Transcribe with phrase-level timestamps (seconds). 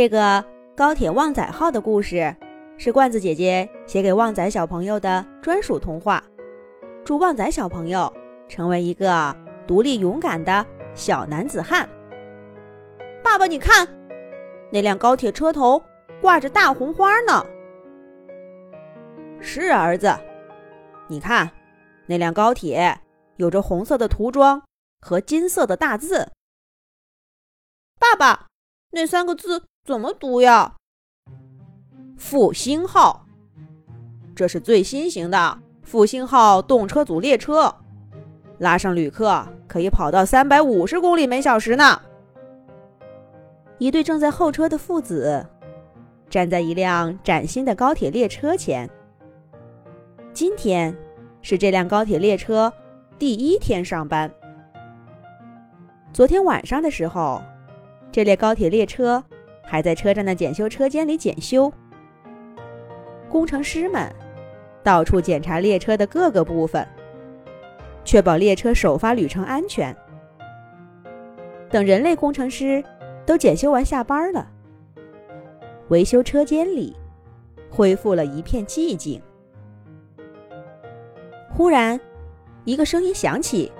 [0.00, 0.42] 这个
[0.74, 2.34] 高铁旺仔号的故事，
[2.78, 6.24] 是罐子姐姐写给旺仔小朋友的专属童话。
[7.04, 8.10] 祝旺仔小朋友
[8.48, 9.36] 成为一个
[9.66, 11.86] 独立勇敢的小男子汉。
[13.22, 13.86] 爸爸，你看，
[14.72, 15.82] 那辆高铁车头
[16.22, 17.44] 挂着大红花呢。
[19.38, 20.18] 是儿子，
[21.08, 21.50] 你看，
[22.06, 22.98] 那辆高铁
[23.36, 24.62] 有着红色的涂装
[25.02, 26.26] 和金色的大字。
[27.98, 28.46] 爸爸，
[28.92, 30.74] 那三个字怎么读呀？
[32.16, 33.24] 复兴号，
[34.34, 37.72] 这是最新型的复兴号动车组列车，
[38.58, 42.02] 拉上旅客可以跑到三百五十公里每小时呢。
[43.78, 45.46] 一对正在候车的父子
[46.28, 48.90] 站在一辆崭新的高铁列车前。
[50.32, 50.94] 今天
[51.42, 52.72] 是这辆高铁列车
[53.20, 54.28] 第一天上班。
[56.12, 57.40] 昨天晚上的时候，
[58.12, 59.22] 这列高铁列车
[59.62, 61.72] 还在车站的检修车间里检修。
[63.28, 64.12] 工程师们
[64.82, 66.86] 到处检查列车的各个部分，
[68.04, 69.96] 确保列车首发旅程安全。
[71.70, 72.82] 等人类工程师
[73.24, 74.50] 都检修完下班了，
[75.88, 76.96] 维修车间里
[77.70, 79.22] 恢复了一片寂静。
[81.48, 82.00] 忽然，
[82.64, 83.70] 一个声音响起：“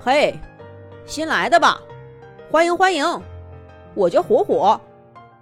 [0.00, 0.34] 嘿，
[1.04, 1.78] 新来的吧？
[2.50, 3.04] 欢迎欢迎！
[3.94, 4.80] 我叫火火，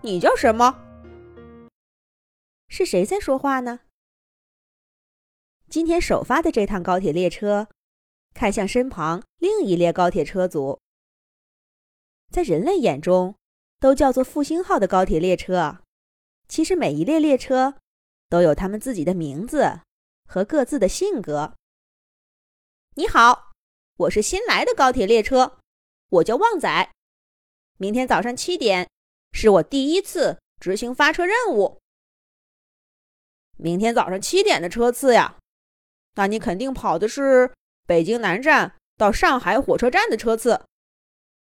[0.00, 0.78] 你叫什么？”
[2.68, 3.80] 是谁在说话呢？
[5.68, 7.68] 今天首发的这趟高铁列车，
[8.34, 10.80] 看向身旁另一列高铁车组。
[12.30, 13.34] 在人类眼中，
[13.78, 15.80] 都叫做复兴号的高铁列车，
[16.48, 17.76] 其实每一列列车
[18.28, 19.80] 都有他们自己的名字。
[20.24, 21.52] 和各自的性格。
[22.94, 23.52] 你好，
[23.98, 25.58] 我是新来的高铁列车，
[26.12, 26.90] 我叫旺仔。
[27.78, 28.90] 明天早上七点
[29.32, 31.80] 是我第一次执行发车任务。
[33.56, 35.38] 明天早上七点的车次呀？
[36.14, 37.54] 那你肯定跑的是
[37.86, 40.66] 北京南站到上海火车站的车次。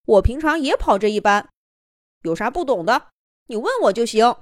[0.05, 1.49] 我平常也跑这一班，
[2.23, 3.11] 有啥不懂的，
[3.47, 4.37] 你问我就行。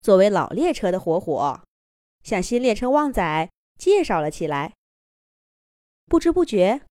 [0.00, 1.62] 作为老列车的火火。
[2.22, 4.74] 向新列车旺仔介绍了起来。
[6.06, 6.82] 不知不觉，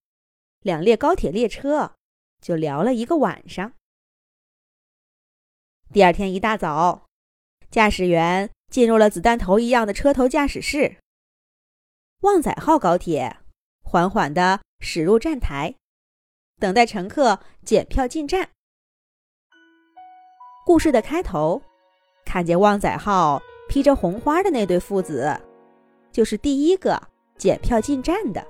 [0.61, 1.95] 两列高铁列车
[2.39, 3.73] 就聊了一个晚上。
[5.91, 7.05] 第二天一大早，
[7.69, 10.97] 驾驶员进入了子弹头一样的车头驾驶室。
[12.21, 13.37] 旺仔号高铁
[13.83, 15.75] 缓缓地驶入站台，
[16.59, 18.49] 等待乘客检票进站。
[20.65, 21.61] 故事的开头，
[22.25, 23.41] 看见旺仔号。
[23.69, 25.39] 披着红花的那对父子，
[26.11, 27.01] 就是第一个
[27.37, 28.45] 检票进站的。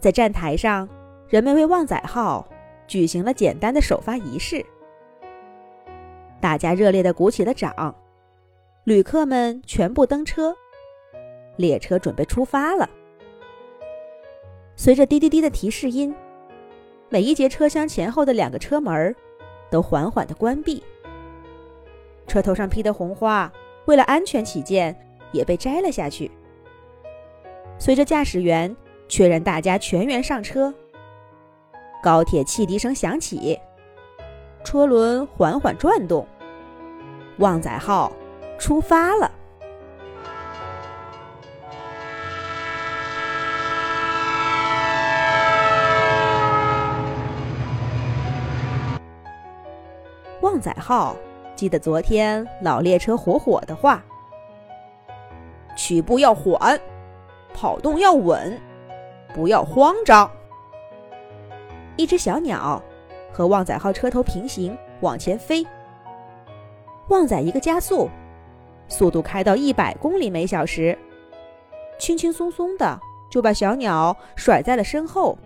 [0.00, 0.88] 在站台上，
[1.28, 2.48] 人们为旺仔号
[2.86, 4.64] 举行了简单的首发仪式。
[6.40, 7.94] 大家热烈地鼓起了掌，
[8.84, 10.56] 旅客们全部登车，
[11.56, 12.88] 列车准备出发了。
[14.74, 16.14] 随着滴滴滴的提示音，
[17.10, 19.14] 每一节车厢前后的两个车门
[19.70, 20.82] 都缓缓地关闭。
[22.26, 23.52] 车头上披的红花，
[23.84, 24.98] 为了安全起见，
[25.30, 26.30] 也被摘了下去。
[27.78, 28.74] 随着驾驶员
[29.10, 30.72] 确认大家全员上车，
[32.00, 33.58] 高铁汽笛声响起，
[34.62, 36.24] 车轮缓缓转动，
[37.38, 38.12] 旺仔号
[38.56, 39.28] 出发了。
[50.40, 51.16] 旺仔号。
[51.56, 54.02] 记得昨天老列车火火的话
[55.76, 56.80] ：“起步要缓，
[57.52, 58.58] 跑动要稳，
[59.34, 60.30] 不要慌张。”
[61.96, 62.82] 一只小鸟
[63.32, 65.66] 和旺仔号车头平行往前飞，
[67.08, 68.08] 旺仔一个加速，
[68.88, 70.96] 速度开到一百公里每小时，
[71.98, 72.98] 轻轻松松的
[73.30, 75.36] 就把小鸟甩在了身后。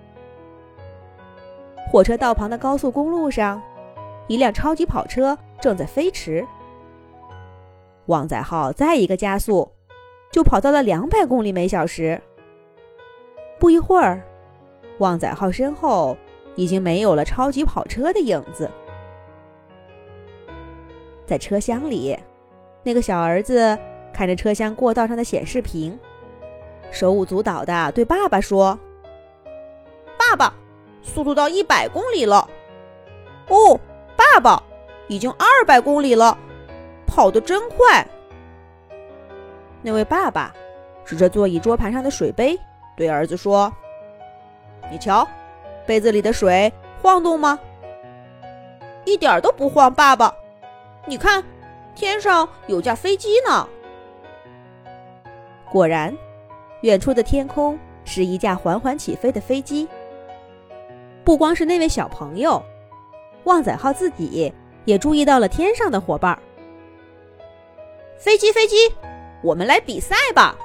[1.91, 3.61] 火车道旁的高速公路上，
[4.27, 5.39] 一辆超级跑车。
[5.61, 6.47] 正在飞驰，
[8.05, 9.67] 旺仔号再一个加速，
[10.31, 12.21] 就跑到了两百公里每小时。
[13.59, 14.23] 不一会儿，
[14.99, 16.17] 旺仔号身后
[16.55, 18.71] 已经没有了超级跑车的影子。
[21.27, 22.19] 在车厢里，
[22.83, 23.79] 那个小儿子
[24.13, 25.99] 看着车厢过道上的显示屏，
[26.91, 28.79] 手舞足蹈的对爸爸说
[30.19, 30.55] ：“爸爸，
[31.03, 32.49] 速度到一百公里了。”
[33.49, 33.81] 哦，
[34.17, 34.63] 爸爸。
[35.07, 36.37] 已经二百公里了，
[37.07, 38.09] 跑得真快。
[39.83, 40.51] 那位爸爸
[41.05, 42.59] 指着座椅桌盘上的水杯，
[42.97, 43.73] 对儿子说
[44.91, 45.27] ：“你瞧，
[45.87, 47.59] 杯子里的水晃动吗？”
[49.05, 50.35] 一点都不晃，爸爸。
[51.07, 51.45] 你看，
[51.95, 53.69] 天上有架飞机呢。
[55.71, 56.17] 果然，
[56.83, 59.89] 远处的天空是一架缓缓起飞的飞机。
[61.25, 62.63] 不光是那位小朋友，
[63.45, 64.53] 旺仔号自己
[64.85, 66.39] 也注意到了天上的伙伴。
[68.19, 68.77] 飞机，飞机，
[69.43, 70.57] 我们来比赛吧！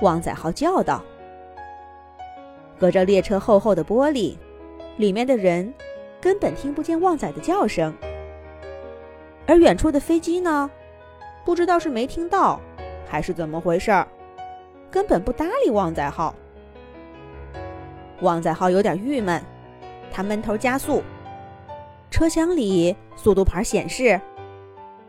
[0.00, 1.02] 旺仔号叫道。
[2.78, 4.36] 隔着列车厚厚的玻璃，
[4.96, 5.72] 里面的人
[6.20, 7.94] 根本听不见旺仔的叫声。
[9.46, 10.70] 而远处的飞机呢，
[11.44, 12.60] 不知道是没听到，
[13.06, 14.08] 还是怎么回事儿，
[14.90, 16.34] 根本不搭理旺仔号。
[18.20, 19.42] 旺仔号有点郁闷，
[20.10, 21.02] 他闷头加速。
[22.10, 24.20] 车厢里速度牌显示：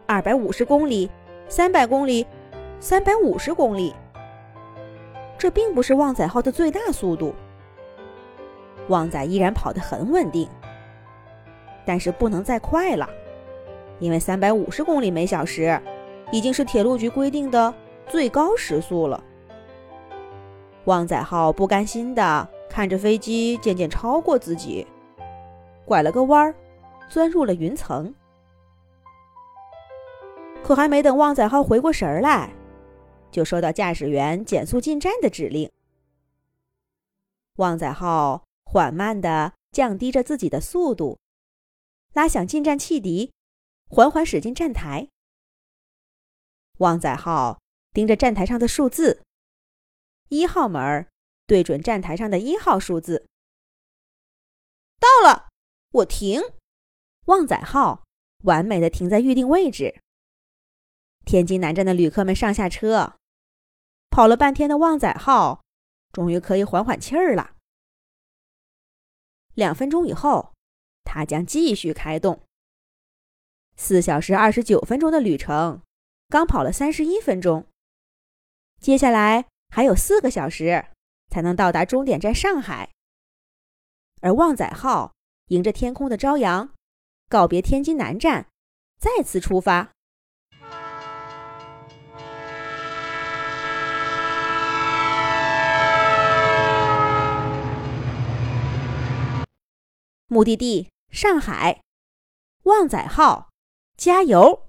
[0.06, 1.10] 二百五十公里，
[1.48, 2.26] 三百公里，
[2.80, 3.94] 三百五十公里。
[5.46, 7.32] 这并不是旺仔号的最大速度。
[8.88, 10.50] 旺仔依然跑得很稳定，
[11.86, 13.08] 但是不能再快了，
[14.00, 15.80] 因为三百五十公里每小时
[16.32, 17.72] 已经是铁路局规定的
[18.08, 19.24] 最高时速了。
[20.86, 24.88] 旺仔号不甘心的看着飞机渐渐超过自己，
[25.86, 26.56] 拐了个弯儿，
[27.08, 28.12] 钻入了云层。
[30.64, 32.50] 可还没等旺仔号回过神儿来，
[33.36, 35.70] 就收到驾驶员减速进站的指令。
[37.58, 38.46] 旺仔号。
[38.68, 41.18] 缓慢地降低着自己的速度，
[42.12, 43.32] 拉响进站汽笛，
[43.88, 45.08] 缓缓驶进站台。
[46.80, 47.62] 旺仔号
[47.94, 49.24] 盯着站台上的数字，
[50.28, 51.08] 一号门
[51.48, 53.28] 对准站台上的一号数字。
[55.00, 55.48] 到了，
[55.92, 56.42] 我停。
[57.28, 58.04] 旺仔号
[58.44, 60.02] 完美的停在预定位置。
[61.24, 63.14] 天津南站的旅客们上下车，
[64.16, 65.66] 跑了半天的旺仔号
[66.14, 67.58] 终于可以缓缓气儿了。
[69.56, 70.54] 两分钟以后，
[71.04, 72.42] 它将继续开动。
[73.76, 75.82] 四小时二十九分钟的旅程，
[76.30, 77.68] 刚跑了三十一分钟。
[78.80, 80.86] 接下来还有四个小时
[81.30, 82.92] 才能到达终点站上海。
[84.22, 85.14] 而旺仔号
[85.48, 86.74] 迎着天空的朝阳，
[87.28, 88.48] 告别天津南站，
[88.98, 89.95] 再次出发。
[100.36, 101.82] 目的地上海，
[102.64, 103.52] 旺仔号，
[103.96, 104.64] 加油！